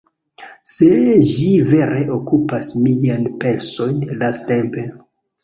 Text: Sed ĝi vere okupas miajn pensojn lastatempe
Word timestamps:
Sed 0.69 1.03
ĝi 1.31 1.49
vere 1.73 1.99
okupas 2.15 2.71
miajn 2.87 3.29
pensojn 3.45 4.01
lastatempe 4.25 4.89